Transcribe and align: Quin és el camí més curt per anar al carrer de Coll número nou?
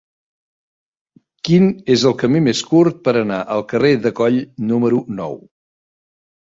Quin 1.49 1.67
és 1.97 2.05
el 2.13 2.17
camí 2.23 2.43
més 2.47 2.63
curt 2.73 2.99
per 3.09 3.15
anar 3.23 3.41
al 3.59 3.67
carrer 3.75 3.93
de 4.09 4.17
Coll 4.23 4.43
número 4.73 5.05
nou? 5.23 5.39